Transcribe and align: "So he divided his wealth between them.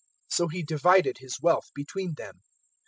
"So 0.31 0.47
he 0.47 0.63
divided 0.63 1.19
his 1.19 1.39
wealth 1.39 1.69
between 1.75 2.15
them. 2.15 2.41